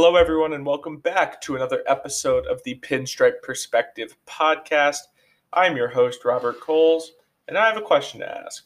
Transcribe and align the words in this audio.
Hello, 0.00 0.14
everyone, 0.14 0.52
and 0.52 0.64
welcome 0.64 0.98
back 0.98 1.40
to 1.40 1.56
another 1.56 1.82
episode 1.88 2.46
of 2.46 2.62
the 2.62 2.76
Pinstripe 2.76 3.42
Perspective 3.42 4.16
podcast. 4.28 5.00
I'm 5.52 5.76
your 5.76 5.88
host, 5.88 6.24
Robert 6.24 6.60
Coles, 6.60 7.14
and 7.48 7.58
I 7.58 7.66
have 7.66 7.76
a 7.76 7.82
question 7.82 8.20
to 8.20 8.44
ask. 8.44 8.64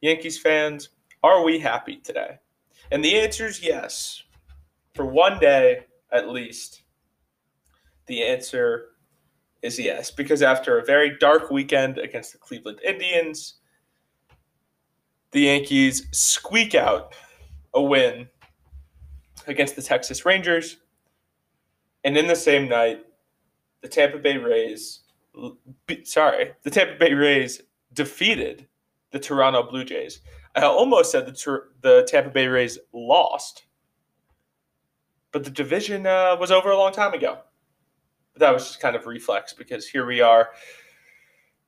Yankees 0.00 0.38
fans, 0.38 0.88
are 1.22 1.44
we 1.44 1.58
happy 1.58 1.96
today? 1.96 2.38
And 2.90 3.04
the 3.04 3.20
answer 3.20 3.46
is 3.46 3.62
yes. 3.62 4.22
For 4.94 5.04
one 5.04 5.38
day, 5.38 5.84
at 6.10 6.30
least, 6.30 6.84
the 8.06 8.22
answer 8.22 8.92
is 9.60 9.78
yes. 9.78 10.10
Because 10.10 10.40
after 10.40 10.78
a 10.78 10.86
very 10.86 11.18
dark 11.18 11.50
weekend 11.50 11.98
against 11.98 12.32
the 12.32 12.38
Cleveland 12.38 12.80
Indians, 12.82 13.56
the 15.32 15.42
Yankees 15.42 16.08
squeak 16.12 16.74
out 16.74 17.14
a 17.74 17.82
win 17.82 18.26
against 19.46 19.76
the 19.76 19.82
Texas 19.82 20.24
Rangers. 20.24 20.78
And 22.04 22.16
in 22.16 22.26
the 22.26 22.36
same 22.36 22.68
night, 22.68 23.04
the 23.80 23.88
Tampa 23.88 24.18
Bay 24.18 24.36
Rays, 24.36 25.00
sorry, 26.04 26.52
the 26.62 26.70
Tampa 26.70 26.98
Bay 26.98 27.12
Rays 27.14 27.62
defeated 27.92 28.66
the 29.10 29.18
Toronto 29.18 29.62
Blue 29.62 29.84
Jays. 29.84 30.20
I 30.54 30.62
almost 30.62 31.10
said 31.10 31.26
the, 31.26 31.62
the 31.80 32.06
Tampa 32.08 32.30
Bay 32.30 32.46
Rays 32.46 32.78
lost, 32.92 33.64
but 35.30 35.44
the 35.44 35.50
division 35.50 36.06
uh, 36.06 36.36
was 36.38 36.50
over 36.50 36.70
a 36.70 36.76
long 36.76 36.92
time 36.92 37.14
ago. 37.14 37.38
But 38.34 38.40
that 38.40 38.52
was 38.52 38.66
just 38.66 38.80
kind 38.80 38.96
of 38.96 39.06
reflex 39.06 39.52
because 39.52 39.86
here 39.86 40.06
we 40.06 40.20
are 40.20 40.50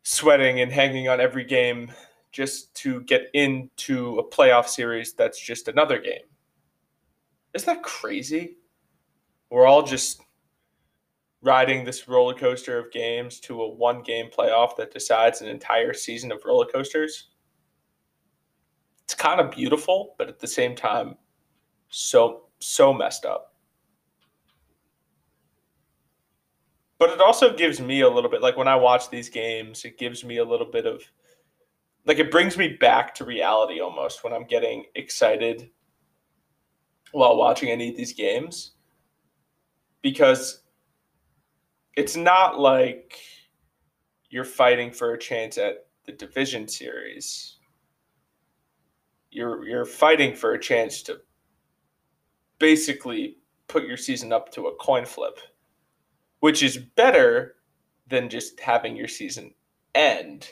sweating 0.02 0.60
and 0.60 0.70
hanging 0.70 1.08
on 1.08 1.20
every 1.20 1.44
game 1.44 1.90
just 2.30 2.74
to 2.74 3.00
get 3.02 3.28
into 3.32 4.18
a 4.18 4.28
playoff 4.28 4.66
series 4.66 5.12
that's 5.14 5.40
just 5.40 5.68
another 5.68 5.98
game. 5.98 6.22
Isn't 7.54 7.66
that 7.66 7.82
crazy? 7.82 8.58
We're 9.50 9.66
all 9.66 9.82
just 9.82 10.20
riding 11.42 11.84
this 11.84 12.08
roller 12.08 12.34
coaster 12.34 12.78
of 12.78 12.90
games 12.90 13.38
to 13.38 13.62
a 13.62 13.68
one 13.68 14.02
game 14.02 14.30
playoff 14.36 14.76
that 14.76 14.92
decides 14.92 15.40
an 15.40 15.48
entire 15.48 15.92
season 15.92 16.32
of 16.32 16.44
roller 16.44 16.66
coasters. 16.66 17.28
It's 19.04 19.14
kind 19.14 19.40
of 19.40 19.50
beautiful, 19.50 20.14
but 20.18 20.28
at 20.28 20.40
the 20.40 20.46
same 20.46 20.74
time, 20.74 21.16
so 21.88 22.46
so 22.58 22.92
messed 22.92 23.26
up. 23.26 23.54
But 26.98 27.10
it 27.10 27.20
also 27.20 27.54
gives 27.54 27.80
me 27.80 28.00
a 28.00 28.08
little 28.08 28.30
bit 28.30 28.40
like 28.40 28.56
when 28.56 28.68
I 28.68 28.76
watch 28.76 29.10
these 29.10 29.28
games, 29.28 29.84
it 29.84 29.98
gives 29.98 30.24
me 30.24 30.38
a 30.38 30.44
little 30.44 30.70
bit 30.70 30.86
of 30.86 31.02
like 32.06 32.18
it 32.18 32.30
brings 32.30 32.56
me 32.56 32.68
back 32.68 33.14
to 33.16 33.24
reality 33.24 33.80
almost 33.80 34.24
when 34.24 34.32
I'm 34.32 34.46
getting 34.46 34.86
excited 34.94 35.70
while 37.14 37.36
watching 37.36 37.70
any 37.70 37.90
of 37.90 37.96
these 37.96 38.12
games 38.12 38.72
because 40.02 40.62
it's 41.96 42.16
not 42.16 42.58
like 42.58 43.16
you're 44.30 44.44
fighting 44.44 44.90
for 44.90 45.12
a 45.12 45.18
chance 45.18 45.56
at 45.56 45.86
the 46.06 46.12
division 46.12 46.66
series. 46.66 47.58
You're 49.30 49.64
you're 49.64 49.84
fighting 49.84 50.34
for 50.34 50.54
a 50.54 50.60
chance 50.60 51.02
to 51.04 51.20
basically 52.58 53.36
put 53.68 53.84
your 53.84 53.96
season 53.96 54.32
up 54.32 54.50
to 54.52 54.66
a 54.66 54.74
coin 54.76 55.04
flip, 55.04 55.38
which 56.40 56.64
is 56.64 56.78
better 56.78 57.54
than 58.08 58.28
just 58.28 58.58
having 58.58 58.96
your 58.96 59.08
season 59.08 59.54
end. 59.94 60.48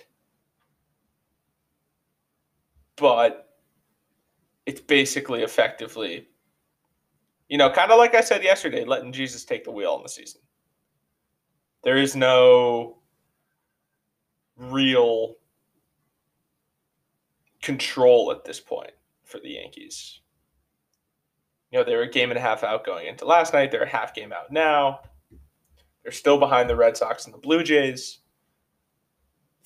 But 2.94 3.58
it's 4.64 4.80
basically 4.80 5.42
effectively 5.42 6.28
you 7.52 7.58
know, 7.58 7.68
kind 7.68 7.92
of 7.92 7.98
like 7.98 8.14
I 8.14 8.22
said 8.22 8.42
yesterday, 8.42 8.82
letting 8.86 9.12
Jesus 9.12 9.44
take 9.44 9.62
the 9.62 9.70
wheel 9.70 9.94
in 9.98 10.02
the 10.02 10.08
season. 10.08 10.40
There 11.84 11.98
is 11.98 12.16
no 12.16 12.96
real 14.56 15.34
control 17.60 18.32
at 18.32 18.46
this 18.46 18.58
point 18.58 18.92
for 19.24 19.38
the 19.38 19.50
Yankees. 19.50 20.20
You 21.70 21.78
know, 21.78 21.84
they 21.84 21.94
were 21.94 22.04
a 22.04 22.10
game 22.10 22.30
and 22.30 22.38
a 22.38 22.40
half 22.40 22.64
out 22.64 22.86
going 22.86 23.06
into 23.06 23.26
last 23.26 23.52
night. 23.52 23.70
They're 23.70 23.82
a 23.82 23.86
half 23.86 24.14
game 24.14 24.32
out 24.32 24.50
now. 24.50 25.00
They're 26.02 26.10
still 26.10 26.38
behind 26.38 26.70
the 26.70 26.76
Red 26.76 26.96
Sox 26.96 27.26
and 27.26 27.34
the 27.34 27.38
Blue 27.38 27.62
Jays. 27.62 28.20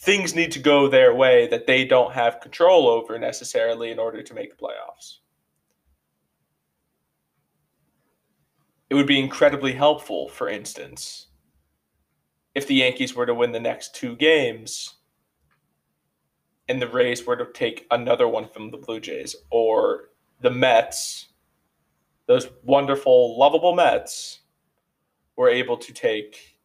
Things 0.00 0.34
need 0.34 0.50
to 0.50 0.58
go 0.58 0.88
their 0.88 1.14
way 1.14 1.46
that 1.52 1.68
they 1.68 1.84
don't 1.84 2.14
have 2.14 2.40
control 2.40 2.88
over 2.88 3.16
necessarily 3.16 3.92
in 3.92 4.00
order 4.00 4.24
to 4.24 4.34
make 4.34 4.50
the 4.50 4.60
playoffs. 4.60 5.18
It 8.88 8.94
would 8.94 9.06
be 9.06 9.18
incredibly 9.18 9.72
helpful, 9.72 10.28
for 10.28 10.48
instance, 10.48 11.26
if 12.54 12.66
the 12.66 12.76
Yankees 12.76 13.14
were 13.14 13.26
to 13.26 13.34
win 13.34 13.52
the 13.52 13.60
next 13.60 13.94
two 13.94 14.16
games 14.16 14.94
and 16.68 16.80
the 16.80 16.88
Rays 16.88 17.26
were 17.26 17.36
to 17.36 17.46
take 17.52 17.86
another 17.90 18.28
one 18.28 18.48
from 18.48 18.70
the 18.70 18.78
Blue 18.78 19.00
Jays 19.00 19.36
or 19.50 20.10
the 20.40 20.50
Mets, 20.50 21.28
those 22.26 22.48
wonderful, 22.62 23.38
lovable 23.38 23.74
Mets, 23.74 24.40
were 25.36 25.48
able 25.48 25.76
to 25.76 25.92
take 25.92 26.58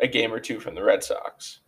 a 0.00 0.06
game 0.06 0.32
or 0.32 0.40
two 0.40 0.60
from 0.60 0.74
the 0.74 0.82
Red 0.82 1.02
Sox. 1.02 1.60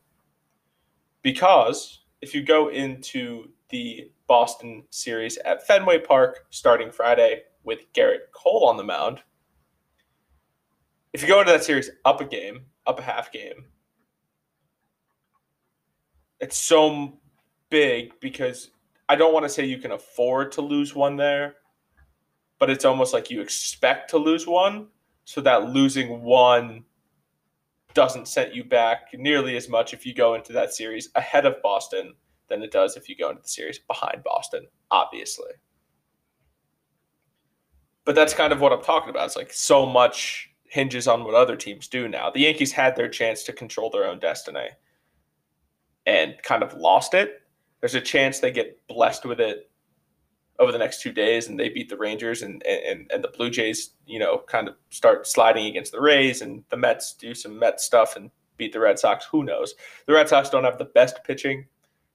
Because 1.22 2.04
if 2.22 2.34
you 2.34 2.42
go 2.42 2.68
into 2.68 3.48
the 3.70 4.10
Boston 4.26 4.84
series 4.90 5.38
at 5.38 5.66
Fenway 5.66 5.98
Park 5.98 6.46
starting 6.50 6.90
Friday 6.90 7.42
with 7.64 7.92
Gerrit 7.94 8.30
Cole 8.32 8.66
on 8.66 8.76
the 8.76 8.84
mound, 8.84 9.22
if 11.12 11.22
you 11.22 11.28
go 11.28 11.40
into 11.40 11.52
that 11.52 11.64
series 11.64 11.90
up 12.04 12.20
a 12.20 12.24
game, 12.24 12.66
up 12.86 12.98
a 12.98 13.02
half 13.02 13.32
game, 13.32 13.66
it's 16.40 16.56
so 16.56 17.18
big 17.70 18.12
because 18.20 18.70
I 19.08 19.16
don't 19.16 19.32
want 19.32 19.44
to 19.44 19.48
say 19.48 19.64
you 19.64 19.78
can 19.78 19.92
afford 19.92 20.52
to 20.52 20.60
lose 20.60 20.94
one 20.94 21.16
there, 21.16 21.56
but 22.58 22.70
it's 22.70 22.84
almost 22.84 23.12
like 23.12 23.30
you 23.30 23.40
expect 23.40 24.10
to 24.10 24.18
lose 24.18 24.46
one, 24.46 24.88
so 25.24 25.40
that 25.40 25.70
losing 25.70 26.22
one 26.22 26.84
doesn't 27.94 28.28
set 28.28 28.54
you 28.54 28.64
back 28.64 29.08
nearly 29.14 29.56
as 29.56 29.68
much 29.68 29.92
if 29.92 30.06
you 30.06 30.14
go 30.14 30.34
into 30.34 30.52
that 30.52 30.72
series 30.72 31.08
ahead 31.14 31.46
of 31.46 31.60
Boston 31.62 32.14
than 32.48 32.62
it 32.62 32.70
does 32.70 32.96
if 32.96 33.08
you 33.08 33.16
go 33.16 33.30
into 33.30 33.42
the 33.42 33.48
series 33.48 33.78
behind 33.78 34.22
Boston, 34.22 34.66
obviously. 34.90 35.50
But 38.04 38.14
that's 38.14 38.32
kind 38.32 38.52
of 38.52 38.60
what 38.60 38.72
I'm 38.72 38.82
talking 38.82 39.10
about. 39.10 39.26
It's 39.26 39.36
like 39.36 39.52
so 39.52 39.84
much 39.84 40.47
hinges 40.68 41.08
on 41.08 41.24
what 41.24 41.34
other 41.34 41.56
teams 41.56 41.88
do 41.88 42.08
now. 42.08 42.30
The 42.30 42.40
Yankees 42.40 42.72
had 42.72 42.96
their 42.96 43.08
chance 43.08 43.42
to 43.44 43.52
control 43.52 43.90
their 43.90 44.04
own 44.04 44.18
destiny 44.18 44.68
and 46.06 46.34
kind 46.42 46.62
of 46.62 46.74
lost 46.74 47.14
it. 47.14 47.42
There's 47.80 47.94
a 47.94 48.00
chance 48.00 48.38
they 48.38 48.50
get 48.50 48.86
blessed 48.88 49.24
with 49.24 49.40
it 49.40 49.70
over 50.58 50.72
the 50.72 50.78
next 50.78 51.00
two 51.00 51.12
days 51.12 51.48
and 51.48 51.58
they 51.58 51.68
beat 51.68 51.88
the 51.88 51.96
Rangers 51.96 52.42
and, 52.42 52.64
and, 52.66 53.10
and 53.12 53.22
the 53.22 53.28
Blue 53.28 53.50
Jays, 53.50 53.90
you 54.06 54.18
know, 54.18 54.38
kind 54.48 54.68
of 54.68 54.74
start 54.90 55.26
sliding 55.26 55.66
against 55.66 55.92
the 55.92 56.00
Rays 56.00 56.42
and 56.42 56.64
the 56.70 56.76
Mets 56.76 57.14
do 57.14 57.34
some 57.34 57.58
Mets 57.58 57.84
stuff 57.84 58.16
and 58.16 58.30
beat 58.56 58.72
the 58.72 58.80
Red 58.80 58.98
Sox. 58.98 59.24
Who 59.26 59.44
knows? 59.44 59.74
The 60.06 60.12
Red 60.12 60.28
Sox 60.28 60.50
don't 60.50 60.64
have 60.64 60.78
the 60.78 60.86
best 60.86 61.22
pitching, 61.24 61.66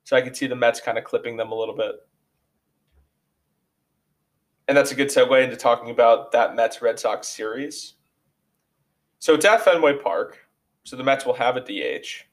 so 0.04 0.18
I 0.18 0.22
could 0.22 0.36
see 0.36 0.48
the 0.48 0.56
Mets 0.56 0.82
kind 0.82 0.98
of 0.98 1.06
clipping 1.06 1.38
them 1.38 1.52
a 1.52 1.56
little 1.56 1.76
bit. 1.76 1.96
And 4.68 4.78
that's 4.78 4.92
a 4.92 4.96
good 4.96 5.08
segue 5.08 5.44
into 5.44 5.56
talking 5.56 5.90
about 5.90 6.32
that 6.34 6.56
Mets 6.56 6.82
Red 6.82 7.00
Sox 7.00 7.28
series. 7.28 7.96
So 9.24 9.34
it's 9.34 9.46
at 9.46 9.62
Fenway 9.62 10.00
Park. 10.00 10.38
So 10.84 10.98
the 10.98 11.04
Mets 11.06 11.26
will 11.26 11.34
have 11.36 11.56
a 11.56 11.62
DH. 11.62 12.26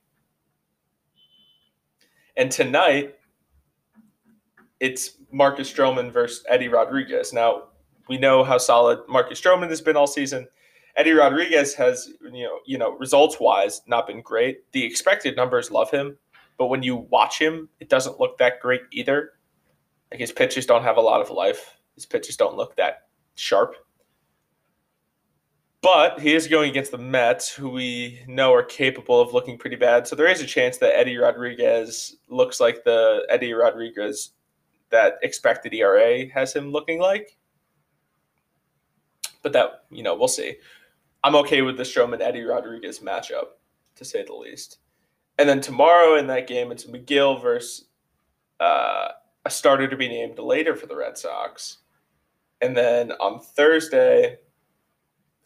And 2.36 2.50
tonight, 2.50 3.14
it's 4.80 5.18
Marcus 5.30 5.72
Stroman 5.72 6.10
versus 6.10 6.44
Eddie 6.48 6.66
Rodriguez. 6.66 7.32
Now, 7.32 7.68
we 8.08 8.18
know 8.18 8.42
how 8.42 8.58
solid 8.58 8.98
Marcus 9.08 9.40
Stroman 9.40 9.68
has 9.68 9.80
been 9.80 9.96
all 9.96 10.08
season. 10.08 10.48
Eddie 10.96 11.12
Rodriguez 11.12 11.74
has, 11.74 12.12
you 12.24 12.42
know, 12.42 12.58
you 12.66 12.76
know, 12.76 12.98
results 12.98 13.38
wise, 13.38 13.82
not 13.86 14.08
been 14.08 14.20
great. 14.20 14.68
The 14.72 14.84
expected 14.84 15.36
numbers 15.36 15.70
love 15.70 15.92
him, 15.92 16.18
but 16.58 16.66
when 16.66 16.82
you 16.82 16.96
watch 16.96 17.38
him, 17.38 17.68
it 17.78 17.88
doesn't 17.88 18.18
look 18.18 18.36
that 18.38 18.58
great 18.58 18.82
either. 18.90 19.34
Like 20.10 20.18
his 20.18 20.32
pitches 20.32 20.66
don't 20.66 20.82
have 20.82 20.96
a 20.96 21.00
lot 21.00 21.20
of 21.20 21.30
life. 21.30 21.78
His 21.94 22.04
pitches 22.04 22.36
don't 22.36 22.56
look 22.56 22.74
that 22.74 23.06
sharp. 23.36 23.76
But 25.82 26.20
he 26.20 26.34
is 26.34 26.46
going 26.46 26.70
against 26.70 26.90
the 26.90 26.98
Mets, 26.98 27.48
who 27.50 27.70
we 27.70 28.20
know 28.26 28.52
are 28.52 28.62
capable 28.62 29.20
of 29.20 29.32
looking 29.32 29.56
pretty 29.56 29.76
bad. 29.76 30.06
So 30.06 30.14
there 30.14 30.30
is 30.30 30.42
a 30.42 30.46
chance 30.46 30.76
that 30.78 30.94
Eddie 30.94 31.16
Rodriguez 31.16 32.16
looks 32.28 32.60
like 32.60 32.84
the 32.84 33.26
Eddie 33.30 33.54
Rodriguez 33.54 34.32
that 34.90 35.14
expected 35.22 35.72
ERA 35.72 36.28
has 36.34 36.52
him 36.54 36.70
looking 36.70 37.00
like. 37.00 37.38
But 39.42 39.54
that, 39.54 39.84
you 39.90 40.02
know, 40.02 40.14
we'll 40.14 40.28
see. 40.28 40.56
I'm 41.24 41.36
okay 41.36 41.62
with 41.62 41.78
the 41.78 41.82
Stroman 41.82 42.20
Eddie 42.20 42.44
Rodriguez 42.44 42.98
matchup, 42.98 43.46
to 43.96 44.04
say 44.04 44.22
the 44.22 44.34
least. 44.34 44.78
And 45.38 45.48
then 45.48 45.62
tomorrow 45.62 46.16
in 46.16 46.26
that 46.26 46.46
game, 46.46 46.70
it's 46.70 46.84
Megill 46.84 47.40
versus 47.40 47.86
uh, 48.58 49.08
a 49.46 49.50
starter 49.50 49.88
to 49.88 49.96
be 49.96 50.08
named 50.08 50.38
later 50.38 50.76
for 50.76 50.86
the 50.86 50.96
Red 50.96 51.16
Sox. 51.16 51.78
And 52.60 52.76
then 52.76 53.12
on 53.12 53.40
Thursday, 53.40 54.36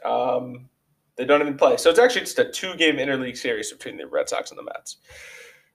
Um, 0.05 0.69
they 1.17 1.25
don't 1.25 1.41
even 1.41 1.57
play. 1.57 1.77
So 1.77 1.91
it's 1.91 1.99
actually 1.99 2.23
just 2.23 2.39
a 2.39 2.51
two 2.51 2.75
game 2.77 2.97
interleague 2.97 3.37
series 3.37 3.73
between 3.73 3.97
the 3.97 4.07
Red 4.07 4.29
Sox 4.29 4.51
and 4.51 4.59
the 4.59 4.65
Mets. 4.65 4.97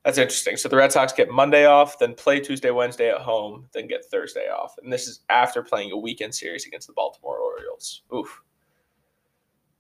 That's 0.04 0.18
interesting. 0.18 0.58
So 0.58 0.70
the 0.70 0.78
Red 0.78 0.92
Sox 0.92 1.12
get 1.12 1.30
Monday 1.30 1.66
off, 1.66 2.00
then 2.00 2.16
play 2.16 2.40
Tuesday, 2.40 2.72
Wednesday 2.72 3.10
at 3.10 3.22
home, 3.22 3.68
then 3.74 3.88
get 3.88 4.06
Thursday 4.06 4.48
off. 4.48 4.76
And 4.82 4.92
this 4.92 5.08
is 5.08 5.22
after 5.30 5.62
playing 5.62 5.92
a 5.92 5.98
weekend 5.98 6.34
series 6.34 6.66
against 6.66 6.88
the 6.88 6.94
Baltimore 6.94 7.38
Orioles. 7.38 8.04
Oof. 8.14 8.42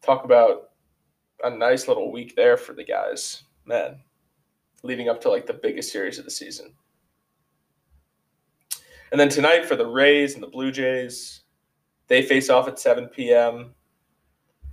Talk 0.01 0.25
about 0.25 0.71
a 1.43 1.49
nice 1.49 1.87
little 1.87 2.11
week 2.11 2.35
there 2.35 2.57
for 2.57 2.73
the 2.73 2.83
guys. 2.83 3.43
Man, 3.65 3.99
leading 4.83 5.09
up 5.09 5.21
to 5.21 5.29
like 5.29 5.45
the 5.45 5.53
biggest 5.53 5.91
series 5.91 6.19
of 6.19 6.25
the 6.25 6.31
season. 6.31 6.73
And 9.11 9.19
then 9.19 9.29
tonight 9.29 9.65
for 9.65 9.75
the 9.75 9.87
Rays 9.87 10.33
and 10.33 10.43
the 10.43 10.47
Blue 10.47 10.71
Jays, 10.71 11.41
they 12.07 12.21
face 12.21 12.49
off 12.49 12.67
at 12.67 12.79
7 12.79 13.07
p.m. 13.07 13.73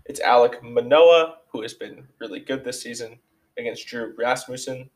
It's 0.09 0.21
Alek 0.21 0.63
Manoah, 0.63 1.39
who 1.51 1.63
has 1.63 1.75
been 1.75 2.07
really 2.19 2.41
good 2.41 2.65
this 2.65 2.81
season, 2.81 3.19
against 3.59 3.87
Drew 3.87 4.15
Rasmussen, 4.17 4.89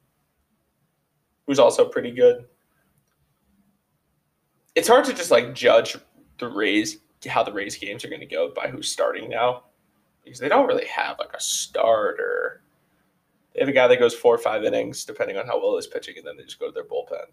who's 1.47 1.59
also 1.59 1.89
pretty 1.89 2.13
good. 2.13 2.47
It's 4.75 4.89
hard 4.89 5.05
to 5.07 5.13
just 5.13 5.31
like 5.31 5.55
judge 5.55 5.97
the 6.39 6.49
Rays, 6.49 6.99
how 7.27 7.43
the 7.43 7.53
Rays 7.53 7.77
games 7.77 8.05
are 8.05 8.09
going 8.09 8.21
to 8.21 8.27
go 8.27 8.53
by 8.55 8.69
who's 8.69 8.89
starting 8.91 9.29
now, 9.29 9.65
because 10.25 10.39
they 10.39 10.49
don't 10.49 10.69
really 10.69 10.87
have 10.87 11.19
like 11.19 11.35
a 11.35 11.41
starter. 11.41 12.63
They 13.53 13.61
have 13.61 13.69
a 13.69 13.73
guy 13.73 13.89
that 13.89 13.99
goes 13.99 14.15
four 14.15 14.35
or 14.35 14.39
five 14.39 14.63
innings, 14.63 15.05
depending 15.05 15.37
on 15.37 15.47
how 15.47 15.61
well 15.61 15.75
he's 15.75 15.89
pitching, 15.89 16.15
and 16.19 16.27
then 16.27 16.37
they 16.37 16.45
just 16.45 16.61
go 16.61 16.67
to 16.67 16.73
their 16.73 16.85
bullpen. 16.85 17.25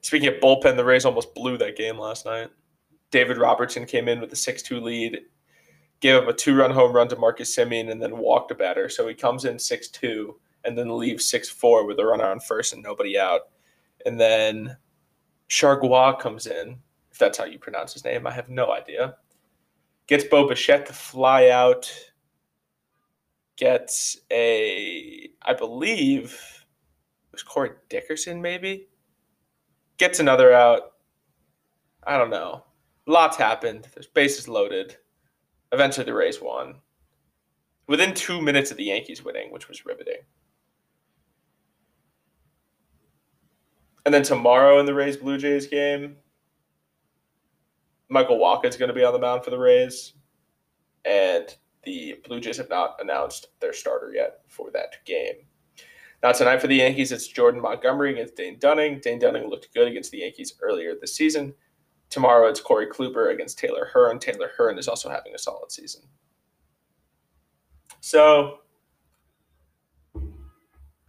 Speaking 0.00 0.28
of 0.28 0.40
bullpen, 0.40 0.76
the 0.76 0.84
Rays 0.84 1.04
almost 1.04 1.32
blew 1.32 1.56
that 1.58 1.76
game 1.76 1.96
last 1.96 2.26
night. 2.26 2.50
David 3.12 3.36
Robertson 3.36 3.84
came 3.84 4.08
in 4.08 4.20
with 4.20 4.32
a 4.32 4.36
6 4.36 4.62
2 4.62 4.80
lead, 4.80 5.20
gave 6.00 6.16
up 6.16 6.28
a 6.28 6.32
two 6.32 6.56
run 6.56 6.72
home 6.72 6.92
run 6.92 7.08
to 7.08 7.16
Marcus 7.16 7.54
Semien, 7.54 7.92
and 7.92 8.02
then 8.02 8.18
walked 8.18 8.50
a 8.50 8.56
batter. 8.56 8.88
So 8.88 9.06
he 9.06 9.14
comes 9.14 9.44
in 9.44 9.58
6 9.58 9.88
2 9.88 10.34
and 10.64 10.76
then 10.76 10.98
leaves 10.98 11.26
6 11.26 11.48
4 11.50 11.86
with 11.86 12.00
a 12.00 12.06
runner 12.06 12.24
on 12.24 12.40
first 12.40 12.72
and 12.72 12.82
nobody 12.82 13.18
out. 13.18 13.42
And 14.06 14.18
then 14.18 14.76
Chargois 15.48 16.18
comes 16.18 16.46
in, 16.46 16.78
if 17.12 17.18
that's 17.18 17.38
how 17.38 17.44
you 17.44 17.58
pronounce 17.58 17.92
his 17.92 18.04
name. 18.04 18.26
I 18.26 18.32
have 18.32 18.48
no 18.48 18.72
idea. 18.72 19.16
Gets 20.08 20.24
Bo 20.24 20.48
Bichette 20.48 20.86
to 20.86 20.92
fly 20.92 21.50
out. 21.50 21.92
Gets 23.56 24.16
a, 24.32 25.30
I 25.42 25.52
believe, 25.52 26.32
it 26.32 27.32
was 27.32 27.42
Corey 27.42 27.72
Dickerson 27.90 28.40
maybe? 28.40 28.88
Gets 29.98 30.18
another 30.18 30.54
out. 30.54 30.94
I 32.04 32.16
don't 32.16 32.30
know 32.30 32.64
lots 33.06 33.36
happened. 33.36 33.88
There's 33.94 34.06
bases 34.06 34.48
loaded. 34.48 34.96
Eventually, 35.72 36.04
the 36.04 36.14
Rays 36.14 36.40
won. 36.40 36.76
Within 37.88 38.14
two 38.14 38.40
minutes 38.40 38.70
of 38.70 38.76
the 38.76 38.84
Yankees 38.84 39.24
winning, 39.24 39.52
which 39.52 39.68
was 39.68 39.84
riveting. 39.84 40.18
And 44.04 44.12
then 44.12 44.22
tomorrow 44.22 44.78
in 44.80 44.86
the 44.86 44.94
Rays 44.94 45.16
Blue 45.16 45.38
Jays 45.38 45.66
game, 45.66 46.16
Michael 48.08 48.38
Wacha 48.38 48.66
is 48.66 48.76
going 48.76 48.88
to 48.88 48.94
be 48.94 49.04
on 49.04 49.12
the 49.12 49.18
mound 49.18 49.44
for 49.44 49.50
the 49.50 49.58
Rays. 49.58 50.14
And 51.04 51.54
the 51.84 52.20
Blue 52.24 52.40
Jays 52.40 52.56
have 52.58 52.68
not 52.68 52.96
announced 53.00 53.48
their 53.60 53.72
starter 53.72 54.12
yet 54.14 54.40
for 54.48 54.70
that 54.72 55.04
game. 55.04 55.46
Now, 56.22 56.30
tonight 56.32 56.60
for 56.60 56.68
the 56.68 56.76
Yankees, 56.76 57.10
it's 57.10 57.26
Jordan 57.26 57.60
Montgomery 57.60 58.12
against 58.12 58.36
Dane 58.36 58.58
Dunning. 58.60 59.00
Dane 59.00 59.18
Dunning 59.18 59.48
looked 59.48 59.74
good 59.74 59.88
against 59.88 60.12
the 60.12 60.18
Yankees 60.18 60.54
earlier 60.62 60.94
this 60.94 61.16
season. 61.16 61.52
Tomorrow 62.12 62.48
it's 62.48 62.60
Corey 62.60 62.86
Kluber 62.86 63.32
against 63.32 63.58
Taylor 63.58 63.88
Hearn. 63.90 64.18
Taylor 64.18 64.50
Hearn 64.58 64.78
is 64.78 64.86
also 64.86 65.08
having 65.08 65.34
a 65.34 65.38
solid 65.38 65.72
season. 65.72 66.02
So, 68.00 68.58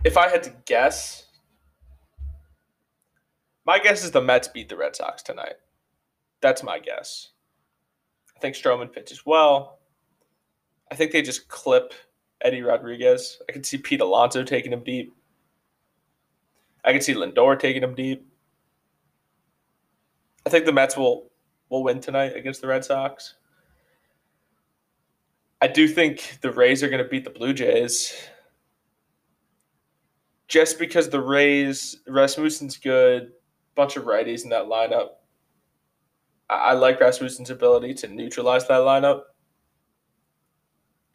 if 0.06 0.16
I 0.16 0.30
had 0.30 0.44
to 0.44 0.56
guess, 0.66 1.26
my 3.66 3.80
guess 3.80 4.06
is 4.06 4.12
the 4.12 4.22
Mets 4.22 4.48
beat 4.48 4.70
the 4.70 4.78
Red 4.78 4.96
Sox 4.96 5.22
tonight. 5.22 5.56
That's 6.40 6.64
my 6.64 6.80
guess. 6.80 7.32
I 8.38 8.40
think 8.40 8.56
Stroman 8.56 8.90
pitches 8.90 9.26
well. 9.26 9.80
I 10.90 10.96
think 10.96 11.12
they 11.12 11.22
just 11.22 11.50
clip 11.50 11.94
Eddie 12.40 12.62
Rodriguez. 12.62 13.42
I 13.50 13.52
could 13.52 13.66
see 13.66 13.78
Pete 13.78 14.00
Alonso 14.00 14.42
taking 14.42 14.72
him 14.72 14.86
deep. 14.86 15.14
I 16.86 16.94
could 16.94 17.04
see 17.04 17.14
Lindor 17.14 17.60
taking 17.60 17.84
him 17.84 17.94
deep. 17.94 18.26
I 20.46 20.50
think 20.50 20.66
the 20.66 20.74
Mets 20.74 20.98
will 20.98 21.32
will 21.70 21.84
win 21.84 22.00
tonight 22.00 22.36
against 22.36 22.62
the 22.62 22.68
Red 22.68 22.86
Sox. 22.86 23.36
I 25.62 25.68
do 25.68 25.88
think 25.88 26.40
the 26.42 26.52
Rays 26.52 26.84
are 26.84 26.90
going 26.90 27.02
to 27.02 27.10
beat 27.10 27.24
the 27.24 27.30
Blue 27.30 27.54
Jays. 27.54 28.14
Just 30.48 30.78
because 30.78 31.10
the 31.10 31.22
Rays, 31.22 32.02
Rasmussen's 32.08 32.78
good, 32.78 33.32
bunch 33.76 33.96
of 33.96 34.04
righties 34.04 34.44
in 34.44 34.50
that 34.50 34.66
lineup. 34.66 35.12
I, 36.50 36.56
I 36.56 36.74
like 36.74 37.00
Rasmussen's 37.00 37.50
ability 37.50 37.94
to 37.96 38.08
neutralize 38.08 38.68
that 38.68 38.82
lineup. 38.82 39.22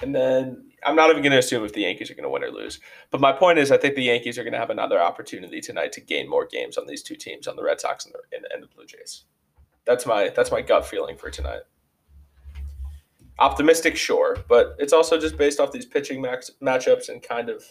And 0.00 0.14
then 0.14 0.67
I'm 0.84 0.96
not 0.96 1.10
even 1.10 1.22
going 1.22 1.32
to 1.32 1.38
assume 1.38 1.64
if 1.64 1.72
the 1.72 1.82
Yankees 1.82 2.10
are 2.10 2.14
going 2.14 2.24
to 2.24 2.30
win 2.30 2.44
or 2.44 2.50
lose. 2.50 2.80
But 3.10 3.20
my 3.20 3.32
point 3.32 3.58
is, 3.58 3.72
I 3.72 3.76
think 3.78 3.94
the 3.94 4.02
Yankees 4.02 4.38
are 4.38 4.44
going 4.44 4.52
to 4.52 4.58
have 4.58 4.70
another 4.70 5.00
opportunity 5.00 5.60
tonight 5.60 5.92
to 5.92 6.00
gain 6.00 6.28
more 6.28 6.46
games 6.46 6.78
on 6.78 6.86
these 6.86 7.02
two 7.02 7.16
teams, 7.16 7.48
on 7.48 7.56
the 7.56 7.62
Red 7.62 7.80
Sox 7.80 8.04
and 8.04 8.14
the, 8.14 8.36
and, 8.36 8.46
and 8.52 8.62
the 8.62 8.68
Blue 8.68 8.86
Jays. 8.86 9.24
That's 9.84 10.06
my 10.06 10.28
that's 10.28 10.50
my 10.50 10.60
gut 10.60 10.86
feeling 10.86 11.16
for 11.16 11.30
tonight. 11.30 11.62
Optimistic, 13.38 13.96
sure, 13.96 14.36
but 14.48 14.74
it's 14.78 14.92
also 14.92 15.18
just 15.18 15.38
based 15.38 15.60
off 15.60 15.72
these 15.72 15.86
pitching 15.86 16.20
max, 16.20 16.50
matchups 16.62 17.08
and 17.08 17.22
kind 17.22 17.48
of 17.48 17.64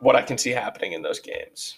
what 0.00 0.16
I 0.16 0.22
can 0.22 0.36
see 0.36 0.50
happening 0.50 0.92
in 0.92 1.02
those 1.02 1.20
games. 1.20 1.76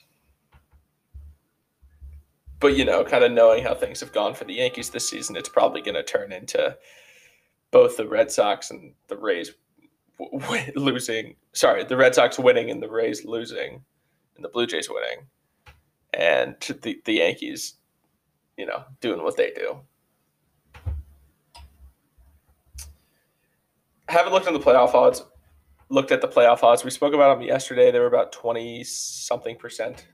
But 2.61 2.76
you 2.76 2.85
know, 2.85 3.05
kind 3.05 3.25
of 3.25 3.32
knowing 3.32 3.64
how 3.64 3.75
things 3.75 4.00
have 4.00 4.12
gone 4.12 4.35
for 4.35 4.44
the 4.44 4.55
Yankees 4.55 4.90
this 4.90 5.08
season, 5.08 5.37
it's 5.37 5.49
probably 5.49 5.82
going 5.82 5.94
to 5.94 6.02
turn 6.02 6.32
into 6.32 6.76
both 7.72 7.96
the 7.96 8.06
Red 8.06 8.30
Sox 8.30 8.70
and 8.70 8.92
the 9.08 9.16
Rays 9.16 9.52
w- 10.20 10.38
w- 10.46 10.72
losing. 10.76 11.34
Sorry, 11.52 11.82
the 11.82 11.97
Red 11.97 12.14
Sox 12.14 12.38
winning 12.38 12.70
and 12.70 12.80
the 12.80 12.88
Rays 12.88 13.25
losing, 13.25 13.82
and 14.37 14.44
the 14.44 14.49
Blue 14.49 14.68
Jays 14.68 14.88
winning, 14.88 15.26
and 16.14 16.54
the 16.82 17.02
the 17.04 17.14
Yankees, 17.14 17.75
you 18.56 18.66
know, 18.66 18.85
doing 19.00 19.25
what 19.25 19.37
they 19.37 19.50
do. 19.50 19.80
I 24.08 24.12
haven't 24.12 24.32
looked 24.32 24.47
at 24.47 24.52
the 24.52 24.61
playoff 24.61 24.94
odds. 24.94 25.25
Looked 25.88 26.12
at 26.12 26.20
the 26.20 26.28
playoff 26.28 26.62
odds. 26.62 26.85
We 26.85 26.90
spoke 26.90 27.12
about 27.12 27.38
them 27.38 27.47
yesterday. 27.47 27.90
They 27.90 27.99
were 27.99 28.06
about 28.06 28.32
twenty 28.32 28.85
something 28.85 29.56
percent. 29.56 30.06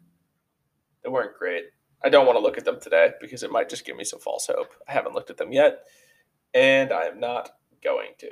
They 1.03 1.11
weren't 1.11 1.37
great. 1.39 1.65
I 2.03 2.09
don't 2.09 2.27
want 2.27 2.37
to 2.37 2.43
look 2.43 2.59
at 2.59 2.65
them 2.65 2.79
today 2.81 3.11
because 3.21 3.43
it 3.43 3.51
might 3.51 3.69
just 3.69 3.85
give 3.85 3.97
me 3.97 4.05
some 4.05 4.21
false 4.21 4.47
hope. 4.47 4.71
I 4.89 4.93
haven't 4.93 5.15
looked 5.15 5.31
at 5.31 5.37
them 5.37 5.53
yet 5.53 5.81
and 6.55 6.93
I 6.93 7.05
am 7.05 7.21
not 7.21 7.51
going 7.83 8.13
to. 8.19 8.31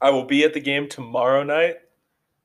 I 0.00 0.10
will 0.10 0.24
be 0.24 0.44
at 0.44 0.54
the 0.54 0.60
game 0.60 0.88
tomorrow 0.88 1.42
night, 1.42 1.76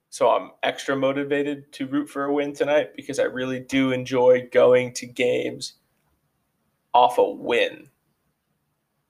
so 0.10 0.30
I'm 0.30 0.52
extra 0.63 0.96
motivated 0.96 1.72
to 1.74 1.88
root 1.88 2.10
for 2.10 2.25
a 2.25 2.34
win 2.34 2.54
tonight 2.54 2.96
because 2.96 3.20
I 3.20 3.24
really 3.24 3.60
do 3.60 3.92
enjoy 3.92 4.50
going 4.52 4.94
to 4.96 5.06
games 5.06 5.74
off 6.94 7.18
a 7.18 7.30
win 7.30 7.90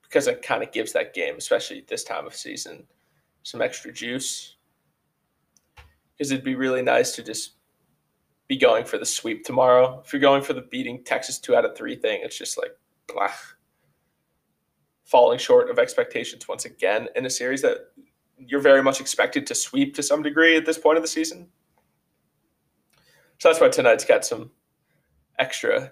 because 0.04 0.28
it 0.28 0.42
kind 0.42 0.62
of 0.62 0.72
gives 0.72 0.94
that 0.94 1.14
game, 1.14 1.36
especially 1.38 1.84
this 1.88 2.04
time 2.04 2.28
of 2.28 2.36
season, 2.36 2.84
some 3.44 3.62
extra 3.62 3.92
juice. 3.92 4.56
Because 6.16 6.32
it'd 6.32 6.46
be 6.46 6.56
really 6.56 6.84
nice 6.84 7.14
to 7.14 7.24
just 7.24 7.54
be 8.48 8.58
going 8.58 8.86
for 8.86 8.98
the 8.98 9.06
sweep 9.06 9.44
tomorrow. 9.44 10.02
If 10.06 10.14
you're 10.14 10.22
going 10.22 10.44
for 10.44 10.54
the 10.54 10.62
beating 10.62 11.04
Texas 11.04 11.40
two 11.40 11.56
out 11.56 11.66
of 11.66 11.76
three 11.76 11.96
thing, 11.96 12.22
it's 12.24 12.38
just 12.38 12.58
like, 12.58 12.78
blah 13.08 13.32
falling 15.04 15.40
short 15.40 15.70
of 15.70 15.80
expectations 15.80 16.48
once 16.48 16.66
again 16.66 17.08
in 17.16 17.26
a 17.26 17.30
series 17.30 17.62
that 17.62 17.92
you're 18.38 18.62
very 18.62 18.82
much 18.82 19.00
expected 19.00 19.46
to 19.48 19.56
sweep 19.56 19.96
to 19.96 20.04
some 20.04 20.22
degree 20.22 20.56
at 20.56 20.66
this 20.66 20.78
point 20.78 20.98
of 20.98 21.04
the 21.04 21.08
season. 21.08 21.48
So 23.40 23.50
that's 23.50 23.60
why 23.60 23.70
tonight's 23.70 24.06
got 24.06 24.26
some 24.26 24.52
extra 25.40 25.92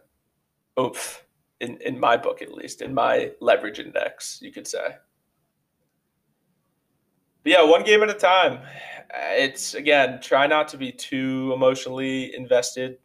oomph 0.79 1.25
in, 1.59 1.77
in 1.77 1.99
my 1.99 2.17
book, 2.17 2.41
at 2.41 2.53
least, 2.53 2.81
in 2.81 2.93
my 2.93 3.31
leverage 3.39 3.79
index, 3.79 4.39
you 4.41 4.51
could 4.51 4.67
say. 4.67 4.95
But 7.43 7.51
yeah, 7.51 7.63
one 7.63 7.83
game 7.83 8.03
at 8.03 8.09
a 8.09 8.13
time. 8.13 8.59
It's 9.13 9.73
again, 9.73 10.19
try 10.21 10.47
not 10.47 10.67
to 10.69 10.77
be 10.77 10.91
too 10.91 11.51
emotionally 11.53 12.33
invested 12.35 12.99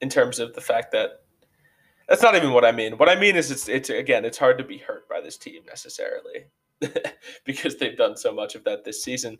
in 0.00 0.08
terms 0.08 0.38
of 0.38 0.54
the 0.54 0.60
fact 0.60 0.92
that 0.92 1.22
that's 2.08 2.22
not 2.22 2.36
even 2.36 2.52
what 2.52 2.64
I 2.64 2.72
mean. 2.72 2.98
What 2.98 3.08
I 3.08 3.18
mean 3.18 3.36
is 3.36 3.50
it's 3.50 3.68
it's 3.68 3.90
again, 3.90 4.24
it's 4.24 4.38
hard 4.38 4.58
to 4.58 4.64
be 4.64 4.78
hurt 4.78 5.08
by 5.08 5.20
this 5.20 5.36
team 5.36 5.62
necessarily 5.66 6.46
because 7.44 7.76
they've 7.76 7.96
done 7.96 8.16
so 8.16 8.32
much 8.32 8.54
of 8.54 8.64
that 8.64 8.84
this 8.84 9.02
season, 9.02 9.38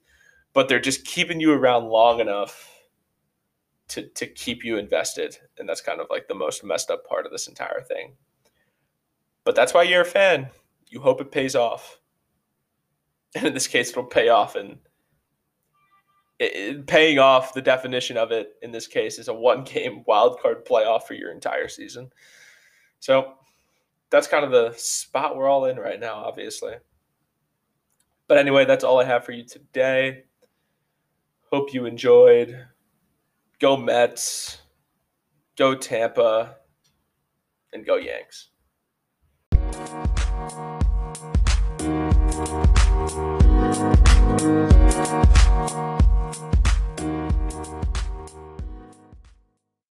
but 0.52 0.68
they're 0.68 0.80
just 0.80 1.04
keeping 1.04 1.40
you 1.40 1.52
around 1.52 1.88
long 1.88 2.20
enough 2.20 2.72
to 3.88 4.08
to 4.08 4.26
keep 4.26 4.64
you 4.64 4.78
invested, 4.78 5.38
and 5.58 5.68
that's 5.68 5.80
kind 5.80 6.00
of 6.00 6.08
like 6.10 6.28
the 6.28 6.34
most 6.34 6.64
messed 6.64 6.90
up 6.90 7.06
part 7.06 7.26
of 7.26 7.32
this 7.32 7.46
entire 7.46 7.82
thing. 7.82 8.16
But 9.44 9.54
that's 9.54 9.72
why 9.72 9.84
you're 9.84 10.02
a 10.02 10.04
fan. 10.04 10.50
You 10.88 11.00
hope 11.00 11.20
it 11.20 11.30
pays 11.30 11.54
off. 11.54 12.00
And 13.34 13.48
in 13.48 13.52
this 13.52 13.66
case, 13.66 13.90
it'll 13.90 14.04
pay 14.04 14.30
off. 14.30 14.56
And 14.56 14.78
it, 16.38 16.56
it, 16.56 16.86
paying 16.86 17.18
off, 17.18 17.52
the 17.52 17.60
definition 17.60 18.16
of 18.16 18.32
it 18.32 18.54
in 18.62 18.70
this 18.70 18.86
case 18.86 19.18
is 19.18 19.28
a 19.28 19.34
one 19.34 19.62
game 19.64 20.04
wild 20.06 20.40
card 20.40 20.64
playoff 20.64 21.02
for 21.02 21.12
your 21.12 21.32
entire 21.32 21.68
season. 21.68 22.10
So 23.06 23.34
that's 24.10 24.26
kind 24.26 24.44
of 24.44 24.50
the 24.50 24.74
spot 24.76 25.36
we're 25.36 25.48
all 25.48 25.66
in 25.66 25.76
right 25.76 26.00
now, 26.00 26.16
obviously. 26.16 26.74
But 28.26 28.38
anyway, 28.38 28.64
that's 28.64 28.82
all 28.82 28.98
I 28.98 29.04
have 29.04 29.24
for 29.24 29.30
you 29.30 29.44
today. 29.44 30.24
Hope 31.52 31.72
you 31.72 31.86
enjoyed. 31.86 32.66
Go 33.60 33.76
Mets. 33.76 34.58
Go 35.56 35.76
Tampa. 35.76 36.56
And 37.72 37.86
go 37.86 37.94
Yanks. 37.94 38.48